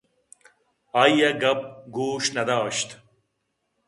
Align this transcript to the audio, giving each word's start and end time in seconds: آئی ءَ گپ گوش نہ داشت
آئی 1.01 1.17
ءَ 1.27 1.39
گپ 1.41 1.59
گوش 1.95 2.23
نہ 2.35 2.43
داشت 2.47 2.89